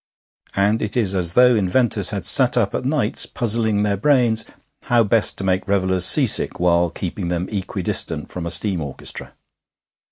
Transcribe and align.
And 0.55 0.81
it 0.81 0.97
is 0.97 1.13
as 1.13 1.33
though 1.35 1.55
inventors 1.55 2.09
had 2.09 2.25
sat 2.25 2.57
up 2.57 2.73
at 2.73 2.85
nights 2.85 3.27
puzzling 3.27 3.83
their 3.83 3.97
brains 3.97 4.45
how 4.85 5.03
best 5.03 5.37
to 5.37 5.43
make 5.43 5.67
revellers 5.67 6.05
seasick 6.07 6.59
while 6.59 6.89
keeping 6.89 7.27
them 7.27 7.47
equidistant 7.51 8.31
from 8.31 8.47
a 8.47 8.49
steam 8.49 8.81
orchestra.... 8.81 9.35